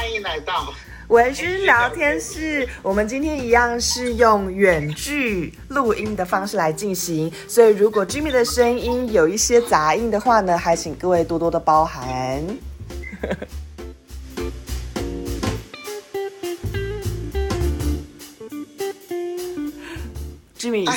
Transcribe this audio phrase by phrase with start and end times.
[0.00, 0.72] 欢迎来到
[1.08, 2.66] 文勋聊天室。
[2.82, 12.42] 我们今天一样是用远距录音的方式来进行，所以如果 Jimmy 的声音有一些杂音的话呢，还请各位多多的包涵。
[20.58, 20.90] Jimmy，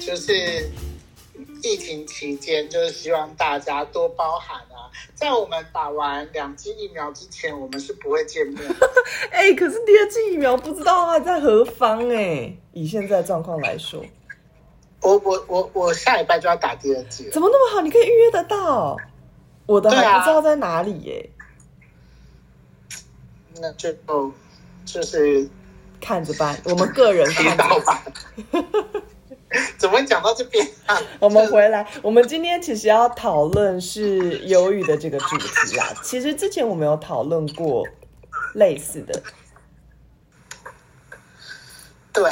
[0.00, 0.68] 就是。
[1.62, 4.75] 疫情期间，就是希望大家多包涵啊！
[5.16, 8.62] 在我们打完两剂疫苗之前，我们是不会见面。
[9.32, 12.58] 哎、欸，可是第二剂疫苗不知道它在何方哎、欸。
[12.72, 14.04] 以现在状况来说，
[15.00, 17.30] 我我我我下礼拜就要打第二剂。
[17.30, 17.80] 怎么那么好？
[17.80, 18.98] 你可以预约得到？
[19.64, 21.32] 我的还不知道在哪里耶、欸。
[23.58, 23.90] 那就
[24.84, 25.48] 就是
[25.98, 28.02] 看着办，我们个人看着办。
[29.78, 30.98] 怎么讲到这边啊？
[31.18, 35.92] 我们回来，我们今天其实要讨论是忧郁的这个主题啦。
[36.02, 37.86] 其实之前我们有讨论过
[38.54, 39.22] 类似的。
[42.12, 42.30] 对，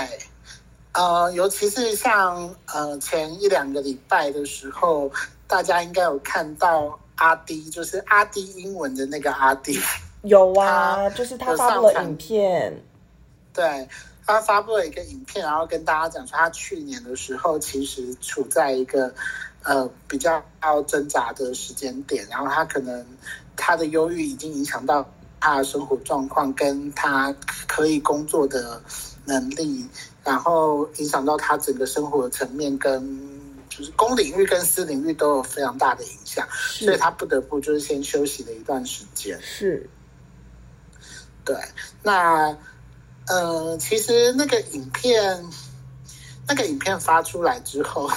[0.92, 5.10] 呃，尤其是像呃前一两个礼拜的时候，
[5.46, 9.78] 大家应该有看到阿迪，就是阿迪英文的那个阿迪。
[10.22, 12.82] 有啊，就是他发布了影片。
[13.52, 13.88] 对。
[14.26, 19.14] 他发布了一个影片，然后跟大家讲说，他去年的时候其实处在一个
[19.62, 23.06] 呃比较要挣扎的时间点，然后他可能
[23.54, 25.06] 他的忧郁已经影响到
[25.40, 27.34] 他的生活状况，跟他
[27.68, 28.82] 可以工作的
[29.26, 29.86] 能力，
[30.24, 33.20] 然后影响到他整个生活的层面，跟
[33.68, 39.38] 就是公领域跟私领域都有非常大的影响，所以他不得不就是先休息了一段时间。
[39.42, 39.90] 是，
[41.44, 41.54] 对，
[42.02, 42.56] 那。
[43.26, 45.44] 呃，其实那个影片，
[46.46, 48.08] 那个影片发出来之后，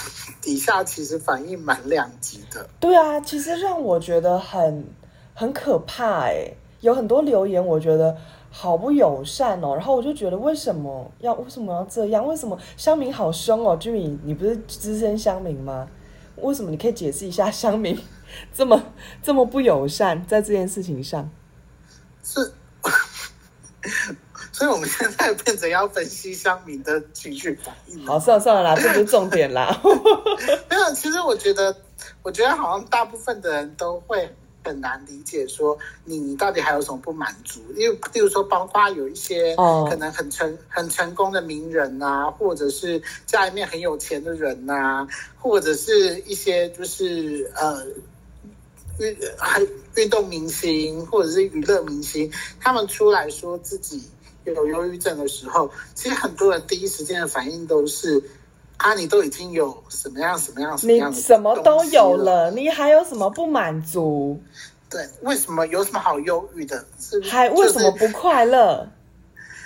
[0.41, 2.69] 底下其实反应蛮两极的。
[2.79, 4.85] 对啊，其实让我觉得很
[5.33, 8.17] 很可怕哎，有很多留言我觉得
[8.51, 12.27] 好不友善哦，然后我就觉得为什么要为什么要这样？
[12.27, 15.87] 为什么乡民好凶哦？Jimmy，你不是资深乡民吗？
[16.35, 17.97] 为什么你可以解释一下乡民
[18.53, 18.83] 这么
[19.23, 21.29] 这么不友善在这件事情上？
[22.23, 22.53] 是。
[24.57, 28.03] 所以我们现在变成要分析乡民的情绪反应。
[28.07, 29.79] 好，算了算了啦，这不是重点啦。
[30.67, 31.77] 没有，其实我觉得，
[32.23, 34.27] 我觉得好像大部分的人都会
[34.63, 37.61] 很难理解，说你到底还有什么不满足？
[37.75, 39.55] 因为，例如说，包括有一些
[39.87, 45.07] 可能很成很成功的名人啊，或者是家里面很有钱的人啊，
[45.37, 47.85] 或者是一些就是呃
[48.99, 49.61] 运还
[49.93, 54.09] 运动明星或者是娱乐明星，他们出来说自己。
[54.53, 58.21] 有忧郁症的时候，其实很多人第一时间的反应都是：
[58.77, 64.41] 啊，你都已经有什么样什么样什么样的，你什么都有了，你还有什么不满足？
[64.89, 66.85] 对，为什么有什么好忧郁的？
[66.99, 68.87] 是还为什么不快乐？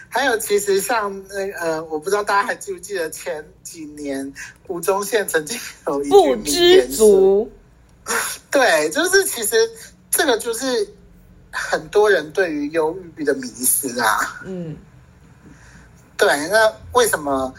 [0.09, 4.33] 还有，其实像那呃，我不知道大家还记不记得前几年
[4.67, 7.51] 吴宗宪曾经有一句不知足。
[8.49, 9.55] 对，就是其实
[10.09, 10.89] 这个就是。
[11.51, 14.77] 很多人对于忧郁的迷思啊，嗯，
[16.17, 17.53] 对，那为什么？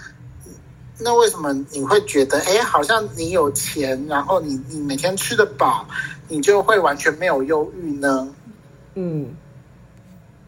[0.99, 5.87] 那为什么你会觉得，哎，好像你有钱，然后你你每天吃得饱，
[6.29, 8.35] 你就会完全没有忧郁呢？
[8.95, 9.35] 嗯，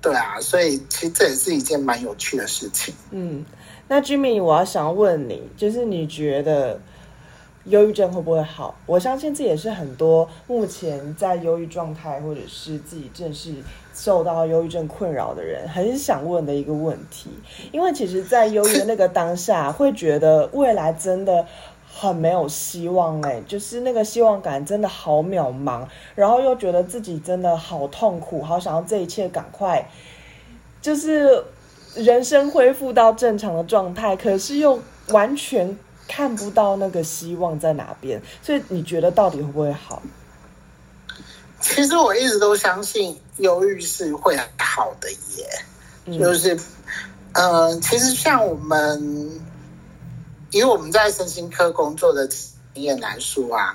[0.00, 2.94] 对啊，所以其实这也是一件蛮有趣的事情。
[3.10, 3.44] 嗯，
[3.88, 6.80] 那 Jimmy，我要想问你，就是你觉得？
[7.64, 8.74] 忧郁症会不会好？
[8.84, 13.54] 我相信这也是很多目前在忧郁状态，或者是自己正是
[13.94, 17.30] 受到忧郁症困扰的人，很想问的一个问题。
[17.72, 21.46] 因为其实，在忧郁的那个当下，会觉得未来真的
[21.90, 29.88] 很没有希望，哎，就是那个希望感真的好渺茫，然后又觉得自己真的好痛苦，好想要这一切赶快，
[30.82, 31.42] 就是
[31.94, 35.78] 人生恢复到正常的状态，可是又完全。
[36.06, 40.02] 看不到那个希望在哪边，所以你觉得到底会不会好？
[41.60, 45.48] 其实我一直都相信忧郁是会好的耶，
[46.04, 46.54] 嗯、就是，
[47.32, 49.40] 嗯、呃，其实像我们，
[50.50, 53.74] 以我们在身心科工作的经验来说啊，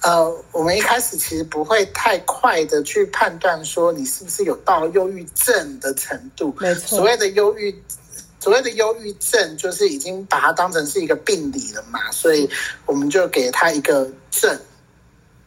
[0.00, 7.82] 呃，我们一开始其实不会太快的去判断说你是不是有到忧郁症的程度，没错，所谓的忧郁。
[8.40, 12.48] 所谓的忧郁症，就是已经把它当成是一个病理了嘛，所以
[12.86, 14.58] 我们就给他一个症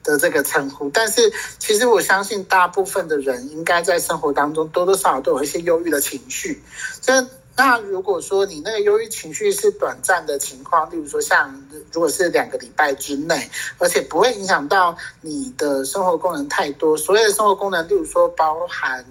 [0.03, 0.91] 的这个称呼。
[0.91, 6.61] 但是，其实我相信大部分的人应该在生活当中多多少少都有一些忧郁的情绪。
[7.01, 13.49] 这那如果说你那个忧郁情绪是短暂的情况，例如说像如果是两个礼拜之内，
[13.79, 16.95] 而且不会影响到你的生活功能太多。
[16.95, 19.03] 所谓的生活功能，例如说包含。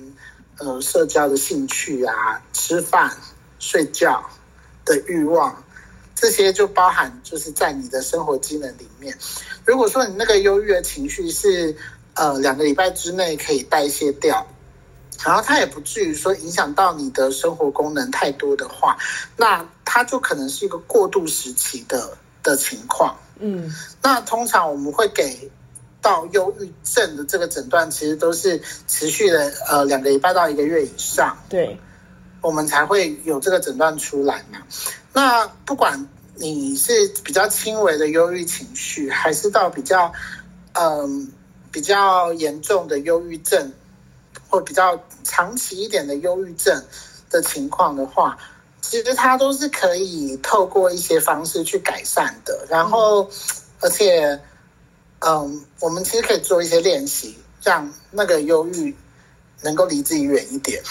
[0.58, 3.17] 呃社交的兴趣啊，吃饭、
[3.62, 4.29] 睡觉
[4.85, 5.64] 的欲望，
[6.17, 9.17] 这些就包含就是在你的生活机能里面。
[9.64, 11.76] 如果说你那个忧郁的情绪是
[12.14, 14.44] 呃两个礼拜之内可以代谢掉，
[15.25, 18.99] 然后它也不至于说影响到你的生活功能太多的话，
[19.37, 23.17] 那它就可能是一个过渡时期的的情况。
[23.38, 23.73] 嗯，
[24.03, 25.50] 那通常我们会给
[26.00, 31.79] 到忧郁症的这个诊断，其实都是持续的呃两个礼拜到一个月以上，对，
[32.42, 34.58] 我们才会有这个诊断出来嘛。
[35.14, 40.12] 那不管你是比较轻微的忧郁情绪，还是到比较
[40.74, 41.32] 嗯、
[41.70, 43.72] 比较严重的忧郁症，
[44.50, 46.84] 或比较长期一点的忧郁症
[47.30, 48.36] 的情况的话，
[48.82, 52.66] 其实它都是可以透过一些方式去改善的。
[52.68, 53.30] 然后，
[53.80, 54.38] 而且。
[55.24, 58.92] 嗯，我们其实可以做一些练习，让那个忧郁
[59.60, 60.82] 能够离自己远一点。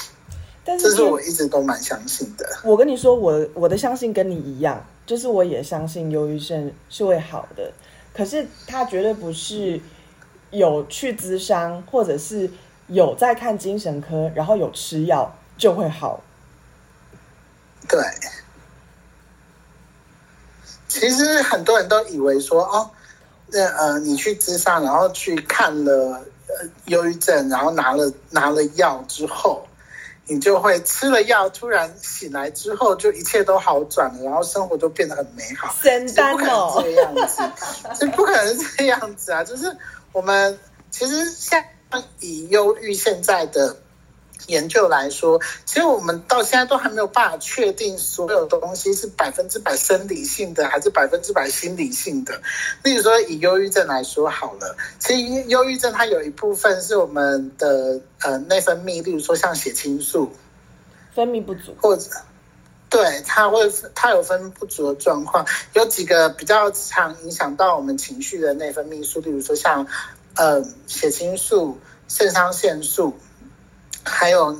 [0.63, 2.45] 但是这是我一直都蛮相信的。
[2.63, 7.71] 我跟你说，我我的相信跟你一样，就是我也相信忧郁症是会好的。
[8.13, 9.79] 可是他绝对不是
[10.51, 12.49] 有去咨商，或者是
[12.87, 16.21] 有在看精神科，然后有吃药就会好。
[17.87, 17.99] 对，
[20.87, 22.91] 其实很多人都以为说哦。
[23.53, 25.91] 那呃，你去咨商，然后去看了
[26.47, 29.67] 呃忧郁症，然后拿了拿了药之后，
[30.27, 35.75] 你就会吃了药，突然醒来之后就一切都好转了，然后生活都变得很美好。
[35.81, 37.41] 简单哦，这样子，
[37.99, 39.43] 这不可能这样子啊！
[39.43, 39.75] 就是
[40.11, 40.57] 我们
[40.89, 41.63] 其实像
[42.19, 43.77] 以忧郁现在的。
[44.47, 52.41] 研究来说，其实我们到现在都还没有办法确定所有东西是百分之百生理性的还是百分之百心理性的。
[52.83, 60.31] 例如说，以忧郁症来说好了，其实忧郁症它有一部分是我们的呃内分泌，例如说像血清素
[61.13, 62.09] 分泌不足，或者
[62.89, 69.87] 对它会它有分泌不足的状况，有几个比较常影响到我们情绪的内分泌素，例如说像
[70.35, 71.77] 呃血清素、
[72.07, 73.13] 肾上腺素。
[74.03, 74.57] 还有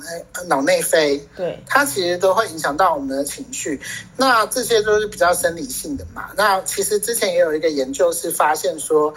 [0.48, 3.80] 脑内啡，对，它其实都会影响到我们的情绪。
[4.16, 6.30] 那这些都是比较生理性的嘛。
[6.38, 9.14] 那其实之前也有一个研究是发现说，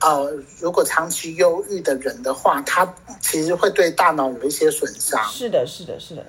[0.00, 5.22] 呃，如果长期忧郁的人的话，他其实会对大脑有一些损伤。
[5.30, 6.24] 是的，是的，是的。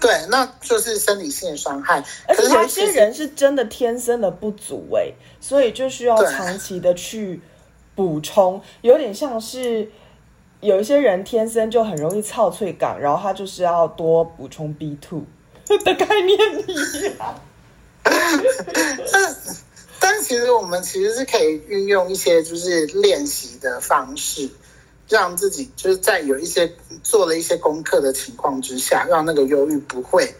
[0.00, 2.04] 对，那就是生理性的伤害。
[2.28, 7.40] 而且有些人是真的天生的不足哎，所以就需要长期的去
[7.96, 9.90] 补充，有点像是。
[10.64, 15.22] 有一些人天生就很容易臭脆感，然后他就是要多补充 B two
[15.84, 16.74] 的概念一
[17.18, 17.40] 样。
[18.02, 19.36] 但
[20.00, 24.48] 但其实我们其实是可以运用一些就是练习的方式，
[25.06, 26.72] 让自己就是在有一些
[27.02, 30.34] 做了一些功课的情况之下，让那个忧郁不会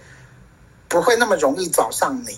[0.88, 2.35] 不会那么容易找上你。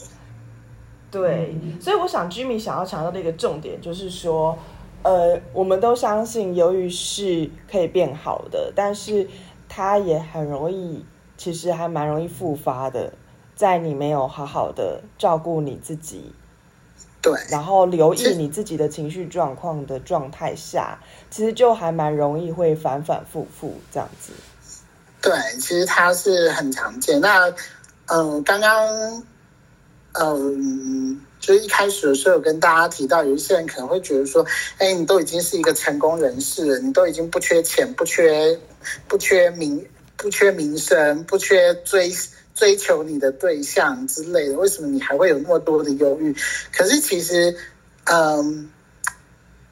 [1.12, 4.58] 对，所以我想 Jimmy 想要强调的一个重点就是说。
[5.06, 9.28] 呃，我们都相信忧郁是可以变好的，但是
[9.68, 11.04] 它也很容易，
[11.36, 13.12] 其实还蛮容易复发的，
[13.54, 16.32] 在你没有好好的照顾你自己，
[17.22, 20.98] 对，然后留意你自己的情绪状况的状态下，
[21.30, 24.32] 其实就还蛮容易会反反复复这样子。
[25.22, 27.20] 对，其实它是很常见。
[27.20, 27.48] 那
[28.06, 29.22] 嗯、呃，刚刚
[30.18, 31.20] 嗯。
[31.20, 34.44] 呃就一开始的时候有跟大家提到，有一些人可能会觉得说，
[34.78, 38.58] 哎，你都已经是一个成功人士了，你都已经不缺钱，不缺
[39.06, 42.10] 不缺名，不缺名声，不缺追
[42.54, 46.34] 追求你的对象之类的，为什么你还会有那么多的忧郁？
[46.72, 47.54] 可是其实，
[48.04, 48.68] 嗯，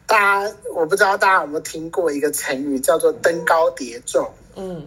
[0.06, 4.86] 大家我不知道大家有没有听过一个成语叫做登高叠重，嗯。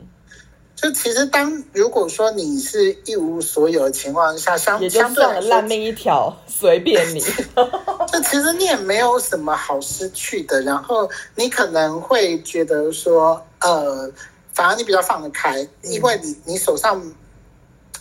[0.79, 7.19] 就其实，当如果说你是一无所有的情况下，相也就算了，烂命一条，随便你。
[8.13, 14.12] 就其实你也没有什么好失去的，然后你可能会觉得说，呃，
[14.53, 17.01] 反而你比较放得开，因为你你手上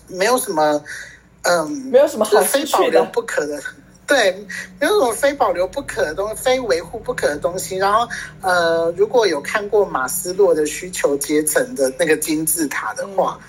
[0.06, 0.84] 没有什么，
[1.42, 3.58] 嗯、呃，没有什么好失去的，非保留不可的。
[4.06, 4.46] 对，
[4.78, 7.76] 没有什么非保留不可的东西，非维护不可的东西。
[7.76, 8.08] 然后，
[8.40, 13.48] 呃，如果有看过马斯洛的需求阶层的那个金字塔的话，嗯、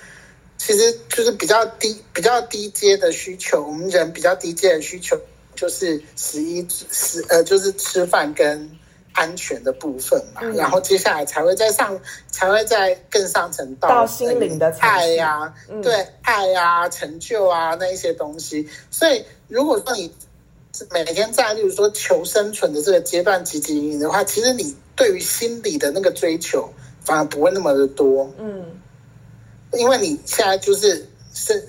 [0.58, 3.62] 其实就是比较低、比较低阶的需求。
[3.62, 5.20] 我们人比较低阶的需求
[5.54, 8.68] 就是食衣食，呃，就是吃饭跟
[9.12, 10.40] 安全的部分嘛。
[10.42, 12.00] 嗯、然后接下来才会再上，
[12.32, 18.68] 才会再更上层到，到心灵的爱呀、啊，嗯、对，爱啊，成就啊，那一些东西。
[18.90, 20.12] 所以，如果说你
[20.90, 28.32] 每天在，例如说求生存的这个阶段汲汲营营的话，其实你对于心理的那个追求反而不会那么的多。
[28.38, 28.64] 嗯，
[29.72, 31.64] 因为你现在就是是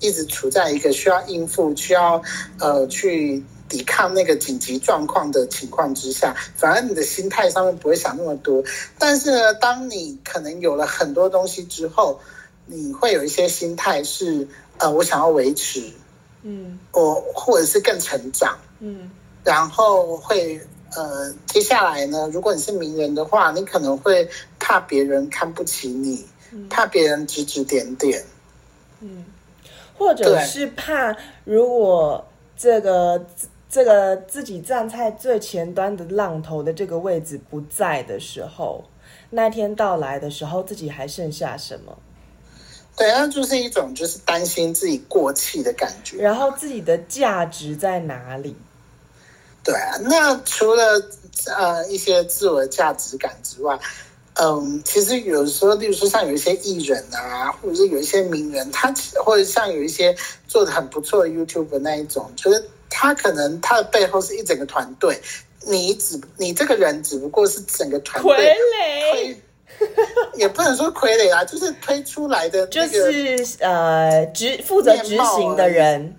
[0.00, 2.22] 一直处在一个需要应付、需要
[2.58, 8.62] 呃去抵抗那个紧急状况的情况之下，反而你的心态上面不会想那么多。
[8.98, 12.20] 但是呢，当你可能有了很多东西之后，
[12.66, 14.46] 你会有一些心态是
[14.78, 15.82] 呃，我想要维持，
[16.46, 19.10] 嗯，我或者是更成长，嗯，
[19.44, 20.60] 然后会。
[20.96, 24.26] 呃，接下来呢，如果你是名人的话，你可能会
[24.58, 28.24] 怕别人看不起你，嗯、怕别人指指点点，
[29.00, 29.24] 嗯，
[29.98, 32.24] 或者是怕如果
[32.56, 33.26] 这个
[33.68, 38.84] 这个自己站在最前端的浪头的这个位置不在的时候，
[39.30, 41.98] 那天到来的时候，自己还剩下什么？
[42.96, 48.56] 对，那就是一种就是担心自己过气的感觉，然后自己的价值在哪里？
[49.62, 51.02] 对啊，那除了
[51.56, 53.78] 呃一些自我价值感之外，
[54.34, 65.20] 嗯，其实有时候，例如说像有一些艺人啊，或者是有一些名人，他或者像有一些做的很不错的 YouTube 的那一种，就是他可能他的背后是一整个团队，
[65.66, 68.56] 你只你这个人只不过是整个团队
[69.12, 69.42] 推，
[70.36, 76.16] 也不能说傀儡啦，就是推出来的，就是呃执负责执行的人。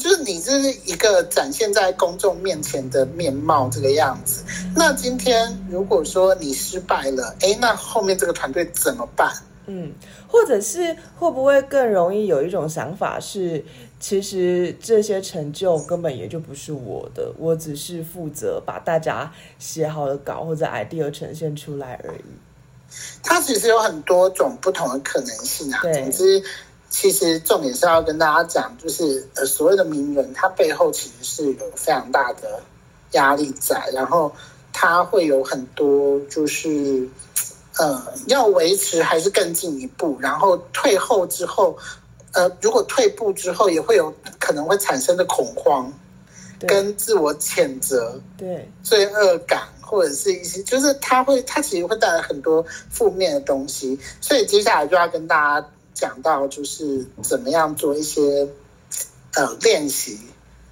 [0.00, 4.42] 就是你这是一个展现在公众面前的面貌这个样子。
[4.74, 9.32] 那今天如果说你失败了，哎，那后面这个团队怎么办？
[9.66, 9.92] 嗯，
[10.26, 13.64] 或者是会不会更容易有一种想法是，
[14.04, 22.94] 其实这些成就根本也就不是我的，我只是负责把大家写好的稿或者 idea 呈现出来而已。
[23.22, 25.80] 它其实有很多种不同的可能性啊。
[25.80, 25.94] 对。
[25.94, 26.44] 总之。
[26.90, 32.60] 其实重点是要跟大家讲，就是呃，所谓的名人，他背后其实是有非常大的
[33.12, 34.30] 压力在，然后
[34.72, 37.08] 他会有很多就是
[37.78, 41.76] 呃，要维持还是更进一步，然后退后之后，
[42.34, 45.92] 呃，如果退步之后，也会有可能会产生的恐慌，
[46.66, 55.68] 跟自我谴责，对，罪恶感，或者是一些，就是他会，他其实会带来很多负面的东西，所以接下来就要跟大家。
[55.94, 58.48] 讲到就是怎么样做一些
[59.34, 60.18] 呃练习，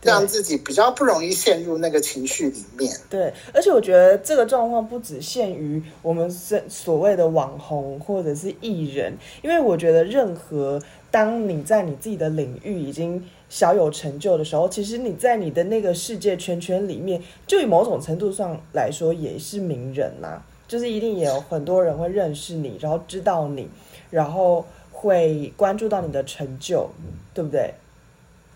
[0.02, 2.92] 让自己比较不容易陷入那个情绪里面。
[3.08, 23.68] 对，而且我觉得这个状况不只限于我们是所谓的网红或者是艺人，因为我觉得任何当你在你自己的领域已经小有成就的时候，其实你在你的那个世界圈圈里面，就以某种程度上来说也是名人呐、啊，就是一定也有很多人会认识你，然后知道你，
[24.10, 24.66] 然后。
[24.94, 26.88] 会关注到你的成就，
[27.34, 27.74] 对不对？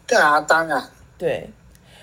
[0.07, 0.81] 对啊，当然。
[1.19, 1.51] 对。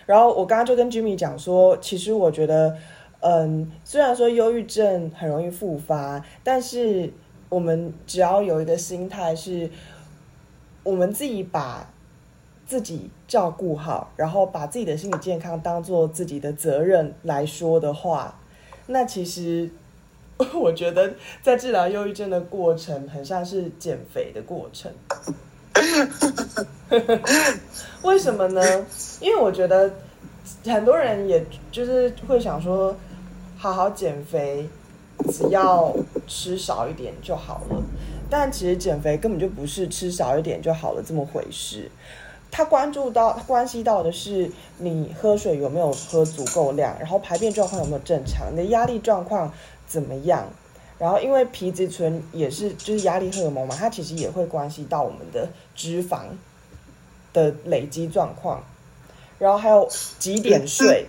[0.05, 2.75] 然后我刚刚就跟 Jimmy 讲说，其实我觉得，
[3.21, 7.09] 嗯，虽然说忧郁症很容易复发，但是
[7.47, 9.69] 我们只要有一个心态是，
[10.83, 11.89] 我们自己把
[12.67, 18.39] 自己照顾好，然后把自己的心理健康当做自己的责任来说的话，
[18.87, 19.69] 那其实。
[20.55, 24.91] 我觉得在治疗忧郁症的过程，很像是减肥的过程。
[28.01, 28.61] 为什么呢？
[29.21, 29.93] 因为我觉得
[30.65, 32.93] 很多人也就是会想说，
[33.57, 34.67] 好好减肥，
[35.31, 35.95] 只要
[36.27, 37.81] 吃少一点就好了。
[38.35, 41.91] 但其实减肥根本就不是吃少一点就好了这么回事。
[42.49, 44.49] 他关注到、关系到的是
[44.79, 49.53] 你喝水有没有喝足够量，然后排便状况有没有正常，你的压力状况。
[49.85, 50.47] 怎么样？
[50.97, 56.21] 然后因为皮质醇也是就是压力荷尔蒙嘛，它其实也会关系到我们的脂肪
[57.33, 58.63] 的累积状况。
[59.37, 59.87] 然后还有
[60.17, 61.05] 几点睡，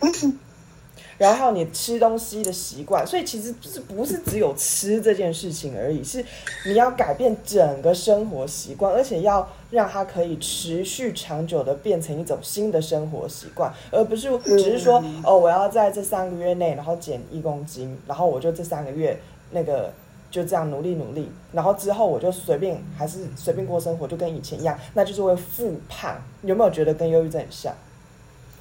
[1.19, 3.07] 然后还有你吃东西的习惯。
[3.07, 6.25] 所以其实是不是只有吃这件事情而已，是
[6.67, 19.19] 你要改变整个生活习惯，而且要让它可以持续长久的变成一种新的生活习惯，而不是只是说哦，我要在这三个月内然后减一公斤，然后我就这三个月
[19.51, 19.93] 那个
[20.31, 26.17] 就这样努力努力，然后之后我就随便还是随便过生活，就跟以前一样，那就是会复胖。
[26.43, 27.73] 有没有觉得跟忧郁症很像？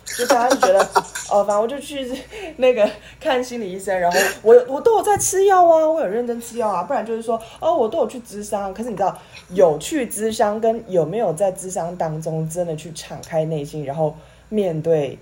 [0.05, 0.79] 就大家就觉得
[1.31, 2.07] 哦，反正我就去
[2.57, 2.87] 那个
[3.19, 8.73] 看心理医生，然后我我都有在吃药啊，我有认真吃药啊，不然就是说哦，我都有去咨商。
[8.73, 9.17] 可是你知道，
[9.49, 14.15] 有去咨商跟有没有在咨商当中真的去敞开内心，然后
[14.49, 15.17] 面对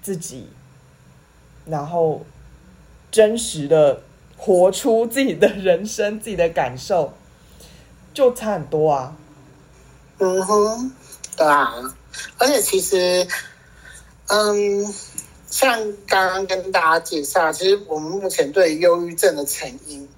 [0.00, 0.48] 自己，
[1.66, 2.22] 然后
[3.10, 4.00] 真实的
[4.36, 7.12] 活出自己的人生、自己的感受，
[8.14, 9.14] 就差很多啊。
[10.18, 10.92] 嗯哼，
[11.36, 11.74] 对啊，
[12.38, 13.28] 而且其实。
[14.34, 14.94] 嗯，
[15.46, 20.08] 像刚刚跟大家介绍，其实我们目前对忧郁症的成因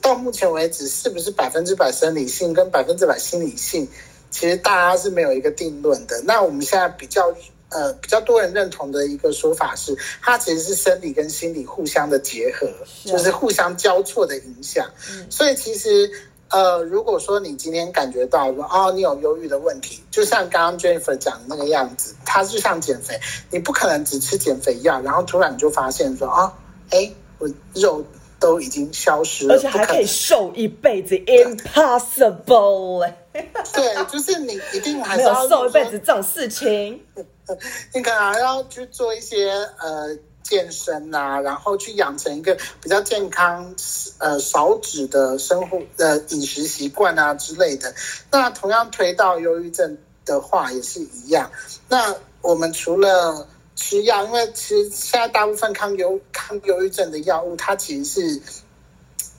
[0.00, 3.88] 到目前为止，是不是百分之百生理性跟百分之百心理性，
[4.30, 6.22] 其实大家是没有一个定论的。
[6.22, 7.34] 那我们现在比较
[7.70, 14.88] 呃比较多人认同的一个说法是，它其实是生理跟心理互相的结合，是啊、就是互相交错的影响。
[15.10, 16.08] 嗯、所以其实
[16.50, 23.20] 呃，如果说你今天感觉到说哦，你有忧郁的问题，就像刚刚 Jennifer 讲的那个样子，它就像减肥，
[23.50, 26.44] 你不可能只吃减肥药，然后突然就发现说啊。
[26.44, 26.52] 哦
[26.90, 28.04] 哎，我肉
[28.38, 33.10] 都已经消失了，而且还可以瘦一辈子，impossible！
[33.32, 37.02] 对，就是你一定还是要瘦一辈子这种事情，
[37.94, 43.74] 你可能还要去做一些呃健身啊，然后去养成一个比较健康
[44.18, 47.92] 呃少脂的生活呃饮食习惯啊之类的。
[48.30, 51.50] 那同样推到忧郁症的话也是一样。
[51.88, 58.40] 那我们除了吃药，因为其实现在大部分抗忧抗忧郁症的药物，它其实是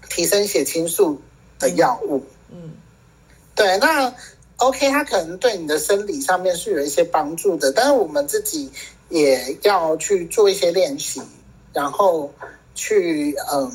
[0.10, 1.22] 提升血清素
[1.60, 2.24] 的药物。
[2.50, 2.72] 嗯，嗯
[3.56, 4.14] 对，那
[4.58, 8.72] OK，它可能对你的生理上面是有一些帮助的，但是我们自己
[9.10, 11.22] 也要去做一些练习，
[11.74, 12.34] 然后
[12.74, 13.72] 去嗯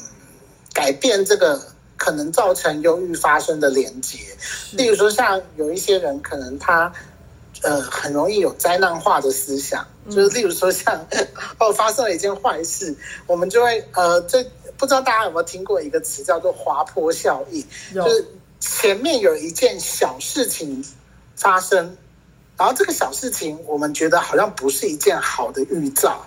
[0.73, 1.61] 改变这个
[1.97, 4.19] 可能造成忧郁发生的连接。
[4.73, 6.93] 例如说，像有一些人可能他。
[7.63, 11.07] 呃，很容易有灾难化的思想，就是例如说像，
[11.59, 12.97] 哦，发生了一件坏事，
[13.27, 14.43] 我们就会呃，这
[14.79, 17.63] 不知道大家有没有听过一个词叫做滑坡效应，
[17.95, 18.27] 就是
[18.61, 20.83] 前面有一件小事情
[21.37, 21.99] 发生，
[22.61, 26.21] 然后这个小事情我们觉得好像不是一件好的预兆，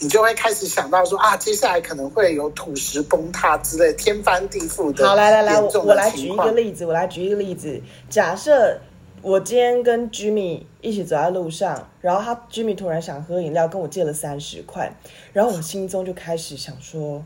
[0.00, 5.06] 你就会开始想到说啊，接下来可能会有土石崩塌之类天翻地覆的。
[5.06, 8.80] 好，来来来，我我来举一个例子，我来举一个例子，假设。
[9.22, 14.94] 我今天跟 Jimmy 一起走在路上，然后他 Jimmy 突然想喝饮料，跟我借了三十块，
[15.32, 17.24] 然后我心中就开始想说，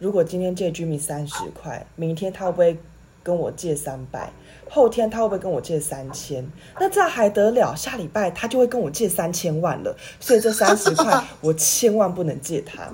[0.00, 2.78] 如果今天借 Jimmy 三十块，明天他会不会
[3.22, 4.32] 跟我借三百？
[4.68, 6.46] 后天他会不会跟我借三千？
[6.78, 7.74] 那这还得了？
[7.74, 12.88] 下礼拜他就会跟我借三千万了，所以这三十块 我千万不能借他。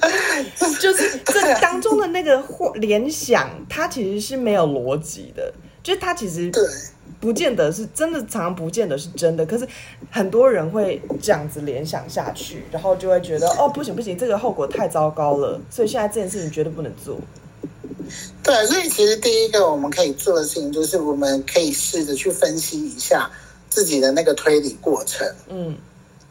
[0.80, 2.42] 就是这当中的那个
[2.74, 5.52] 联想，它其实是没有逻辑的，
[5.82, 6.50] 就是它其实。
[7.20, 9.46] 不见得是真的，常常不见得是真的。
[9.46, 9.66] 可是
[10.10, 15.58] 很多人会这样子联想下去，然后就会觉得哦，不行不行，这个后果太糟糕了。
[15.70, 17.16] 所以现在这件事情绝对不能做。
[18.42, 23.30] 对，所以其实第一个我们可以做的事情，就是我们可以试着去分析一下
[23.68, 25.26] 自己的那个推理过程。
[25.48, 25.76] 嗯，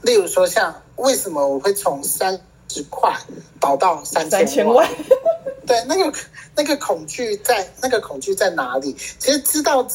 [0.01, 3.15] 例如说像为什么我会从三十块
[3.59, 4.45] 倒到三千万？
[4.45, 4.89] 三千万
[5.65, 6.13] 对，那个
[6.55, 8.95] 那个恐惧在那个恐惧在哪里？
[9.19, 9.87] 其实知道。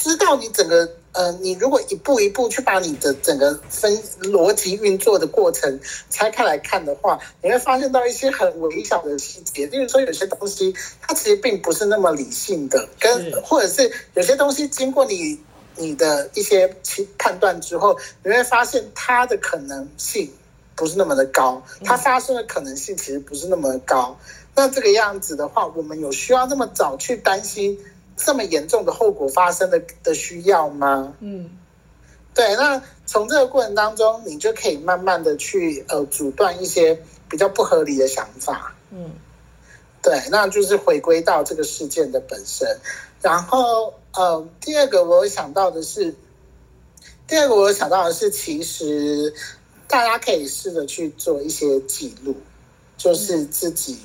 [0.00, 9.66] 知道你整个呃，你如果一步一步去把你的整个分逻辑运作的过程拆开来看的话，你会发现到一些很微小的细节。
[9.66, 15.38] 例如说，有些东西它其实并不是那么理性的，跟或者是有些东西经过你
[15.76, 16.74] 你的一些
[17.18, 20.32] 判断之后，你会发现它的可能性
[20.74, 24.16] 不是那么的高，它发生的可能性其实不是那么的高。
[24.18, 27.78] 嗯、那这个样子的话，我们有需要那么早去担心？
[28.22, 31.14] 这么严重的后果发生的的需要吗？
[31.20, 31.50] 嗯，
[32.34, 32.54] 对。
[32.54, 38.74] 那从这个过程当中，你就可以慢慢的去呃阻断一些比较不合理的想法。
[38.90, 39.12] 嗯，
[40.02, 40.22] 对。
[40.30, 42.78] 那就是回归到这个事件的本身。
[43.22, 46.14] 然后呃，第二个我有想到的是，
[47.26, 49.32] 第二个我有想到的是，其实
[49.88, 52.36] 大家可以试着去做一些记录，
[52.98, 53.98] 就是自己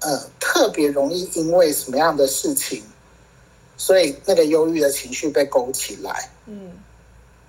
[0.00, 2.82] 呃特别容易因为什么样的事情。
[3.84, 6.70] 所以那个忧郁的情绪被勾起来，嗯，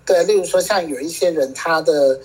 [0.04, 2.20] 对，例如说像有一些人，他的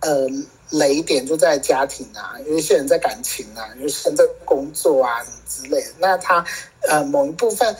[0.00, 0.26] 呃
[0.70, 5.88] 雷点就在家庭啊，有一些人在感情啊，有一些人在工作啊之类的。
[5.98, 6.42] 那他
[6.88, 7.76] 呃某一部分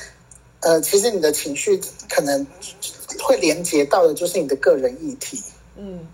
[0.61, 2.47] 呃，其实你的情绪可能
[3.23, 5.43] 会连接到的就是你的个人议题，
[5.77, 6.07] 嗯，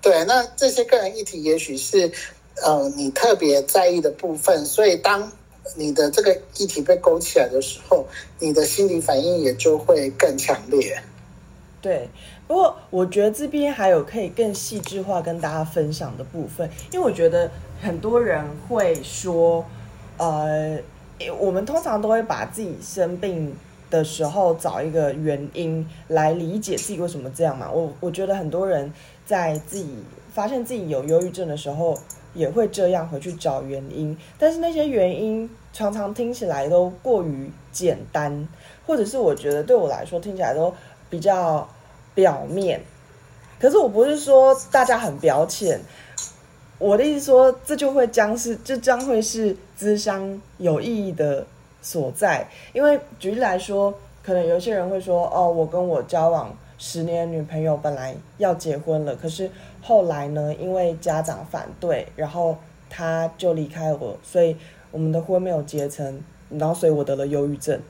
[0.00, 2.10] 对，那这些个人议题也许是
[2.64, 5.30] 呃你特别在意的部分，所以当。
[5.74, 8.06] 你的这个议题被勾起来的时候，
[8.38, 11.02] 你的心理反应也就会更强烈。
[11.82, 12.08] 对，
[12.46, 17.50] 不过我觉得这边还有可以更细致化跟大家分享的部分，因为我觉得
[17.80, 19.64] 很多人会说，
[20.16, 20.78] 呃，
[21.38, 23.54] 我们通常都会把自己生病
[23.90, 27.70] 的时候找一个原因来理解自己为什么这样嘛。
[27.70, 28.92] 我我觉得很多人
[29.24, 30.02] 在自己
[30.32, 31.98] 发现自己有忧郁症的时候。
[32.36, 38.46] 也会这样回去找原因，但是那些原因常常听起来都过于简单，
[38.86, 40.72] 或者是我觉得对我来说听起来都
[41.08, 41.66] 比较
[42.14, 42.80] 表面。
[43.58, 45.80] 可是我不是说大家很表浅，
[46.78, 51.46] 我的意思说，这就会将是，这将会是咨商有意义的
[51.80, 52.46] 所在。
[52.74, 59.50] 因为举例来说，可能有些人会说：“哦，我跟我交往十年女朋友本来要结婚了，可是
[59.86, 62.58] 后来呢，因为家长反对，然后
[62.90, 64.56] 他就离开我，所以
[64.90, 66.20] 我们的婚没有结成，
[66.50, 67.80] 然后所以我得了忧郁症。”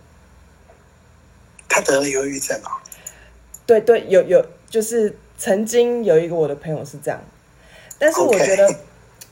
[1.66, 2.84] 他得了忧郁症啊？
[3.66, 7.18] 对对，有有，就是曾经有一个我的朋友是这样。
[7.98, 8.74] 但是我觉得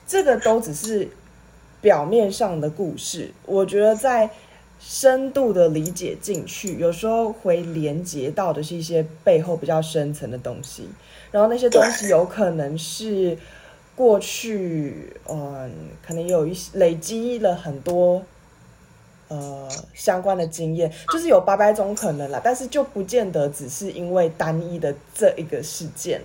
[0.06, 1.06] 这个都只是
[1.82, 3.30] 表面上的故事。
[3.44, 4.30] 我觉得在
[4.86, 10.86] 深度的理解进去，有时候会连接到的是一些背后比较深层的东西。
[11.30, 13.36] 然后那些东西有可能是
[13.96, 15.72] 过去，嗯，
[16.06, 18.22] 可能有一些累积了很多
[19.28, 22.40] 呃相关的经验，就是有八百种可能啦。
[22.44, 26.20] 但是就不见得只是因为单一的这一个事件，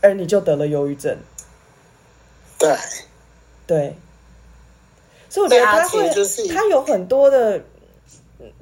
[0.00, 1.16] 而你就得了忧郁症。
[2.58, 2.74] 对，
[3.66, 3.96] 对，
[5.28, 7.62] 所以我觉得他会，他，他有很多的，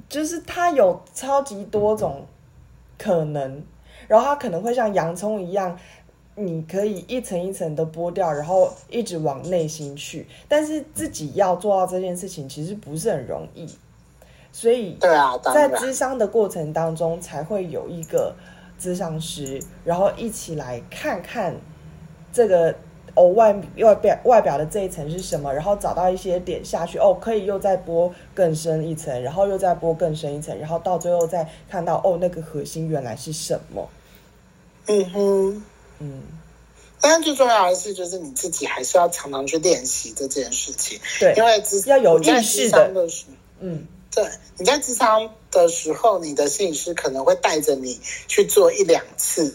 [0.09, 2.25] 就是它有超级多种
[2.97, 3.63] 可能，
[4.07, 5.77] 然后它可能会像洋葱一样，
[6.35, 13.67] 你可以一层一层的剥掉，然后一直往内心去，但是自己要做到这件事情其实不是很容易，
[14.51, 18.35] 所以对啊，在咨商的过程当中才会有一个
[18.79, 21.55] 咨商师，然后一起来看看
[22.31, 22.75] 这个。
[23.17, 25.51] 哦，外外表外表的这一层是什么？
[25.51, 33.89] 然后找到一些点下去，哦，可以又再剥更深一层，然后又再剥更深一层，然后到最后再看到，哦，那个核心原来是什么？
[34.85, 35.63] 嗯哼，
[35.99, 36.21] 嗯。
[36.99, 40.99] 但是最重要的是，就是你自己还是要常常去练习这件事情。
[41.19, 42.91] 对，因为要有意识的。
[43.59, 44.27] 嗯，对，
[44.57, 49.53] 你在咨商的时候，你的摄影师可能会带着你去做一两次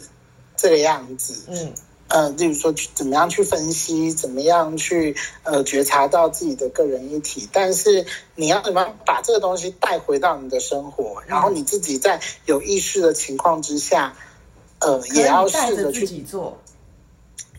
[0.56, 1.34] 这个样子。
[1.48, 1.72] 嗯。
[2.12, 14.14] 呃，例如说，怎么样去分析，怎么样去呃觉察到自己的个人议题，但是你要怎么样把这个东西带回到你的生活，然后你自己在有意识的情况之下，
[14.80, 16.58] 呃，也要试着去做。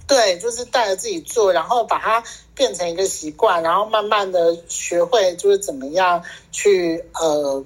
[0.06, 7.66] 对，就是带着自己做，然后把它变成一个习惯，然后慢慢的学会，就是怎么样去呃。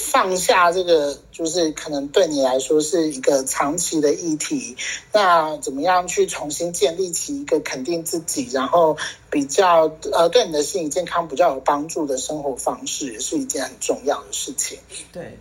[0.00, 4.76] 放下这个，就是可能对你来说是一个长期的议题。
[5.12, 8.96] 那怎么样去重新建立起一个肯定自己，然后
[9.28, 14.78] 比较呃对你的心理健康比较有帮助的生活方式，也是一件很重要的事情。
[15.12, 15.36] 对，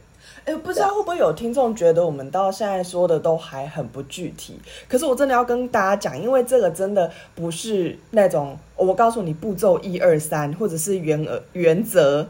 [0.45, 4.59] 哎，不知道会不会有听众觉得我们到现在说的都还很不具体？
[4.89, 12.27] 可是我真的要跟大家讲，因为这个真的不是那种我告诉你步骤一二三，或者是原呃原则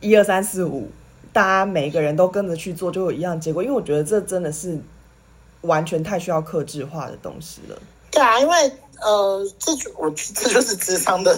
[0.00, 0.90] 一二三四五。
[1.32, 3.62] 大家每一个人都跟着去做，就有一样结果。
[3.62, 4.78] 因为我觉得这真的是
[5.62, 7.78] 完全太需要克制化的东西了。
[8.10, 11.34] 对啊，因为呃，这就我这就是智商的，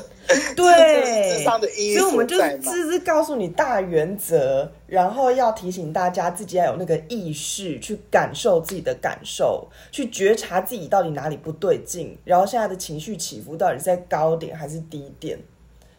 [0.56, 1.96] 对，智商的意义。
[1.96, 15.38] 所以我们就是只是告诉你大原则，然后要提醒大家自己要有那个意识，去感受自己的感受，去觉察自己到底哪里不对劲，然后现在的情绪起伏到底是在高点还是低点。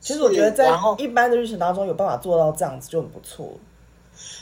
[0.02, 3.58] 其实我觉得在一般的日程当中有办法做到这样子就很不错。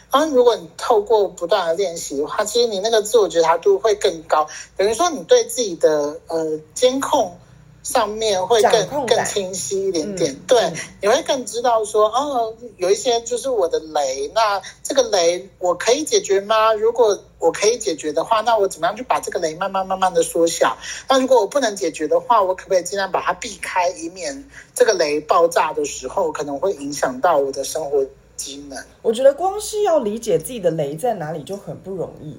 [0.10, 4.48] 啊，如果你透过不断的练习的话，其实你那个自我觉察度会更高。
[4.78, 7.38] 等于说，你对自己的呃监控
[7.82, 10.34] 上面会更更清晰一点点。
[10.34, 16.74] 嗯、对、嗯，你会更知道说，哦，有一些就是我的雷，那这个雷我可以解决吗？
[16.74, 20.78] 如果我可以解决的话，那我怎么样去把这个雷慢慢慢慢的缩小？
[21.10, 28.06] 那如果我不能解决的话，我可不可以尽量把它避开，以免这个雷爆炸的时候可能会影响到我的生活。
[29.02, 32.38] 我觉得光是要理解自己的雷在哪里就很不容易，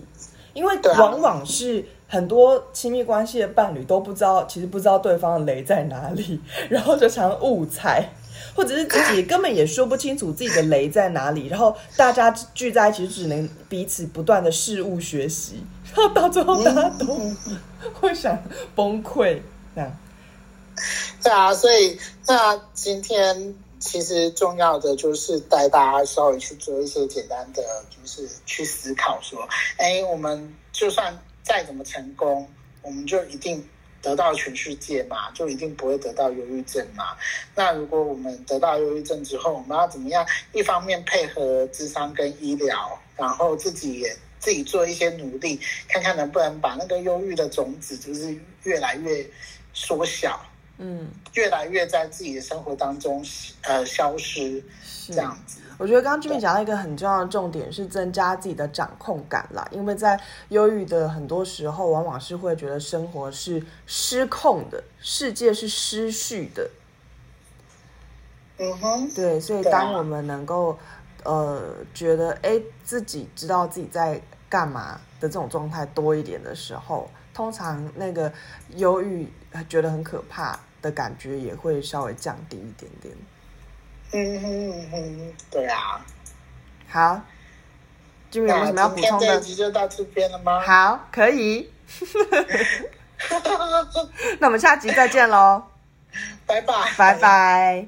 [0.53, 8.11] 因为往往是很多亲密关系的伴侣都不知道，其实不知道对方的雷在哪里， 然后就常误猜，
[8.55, 17.19] 或者是自己根本也说不清楚自己的雷在哪里，然后大家聚在一起只能彼此不断的事物学习，然后到最后大家都
[18.01, 18.37] 会想
[18.75, 19.41] 崩溃，
[19.75, 19.97] 这样。
[21.23, 23.55] 对啊，所以那今天。
[23.81, 32.49] 其实重要的就是带大家稍微去做一些简单的，就是去思考说，哎，我们就算再怎么成功，
[32.83, 33.63] 我们就一定
[34.01, 37.17] 得到全世界嘛，就一定不会得到忧郁症嘛？
[37.55, 40.27] 那如果我们得到忧郁症之后，我们要怎么样？
[40.53, 49.27] 一方面配合智商跟医疗，然后自己也自己做一些努力，看看能不能把那个忧郁的种子，就是越来越
[49.73, 50.41] 缩小。
[50.79, 53.25] 嗯，越来越在自己的生活当中，
[53.63, 54.63] 呃，消失，
[55.09, 55.61] 这样子。
[55.79, 66.71] 我觉得刚刚 Jimmy 讲到一个很重要的重点是增加自己的掌控感啦，因为在忧郁的很多时候，往往是会觉得生活是失控的，世界是失序的。
[68.59, 70.79] 嗯哼，对，所以当我们能够
[71.25, 78.33] 呃觉得哎自己知道自己在干嘛的这种状态多一点的时候，通常那个
[78.77, 79.29] 忧郁
[79.63, 83.15] 觉得很可怕的感觉也会稍微降低一点点。
[84.13, 86.05] 嗯哼嗯哼，对啊。
[86.89, 87.21] 好
[88.31, 89.27] ，Jimmy 有什么要补充的？
[89.27, 90.61] 这一集就到这边了吗？
[90.61, 91.71] 好，可以。
[94.39, 95.63] 那我们下集再见喽，
[96.47, 97.87] 拜拜，拜拜。